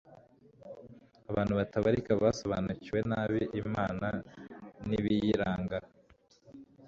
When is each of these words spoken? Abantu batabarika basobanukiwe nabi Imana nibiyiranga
Abantu 1.29 1.53
batabarika 1.59 2.11
basobanukiwe 2.23 2.99
nabi 3.11 3.39
Imana 3.61 4.07
nibiyiranga 4.87 5.77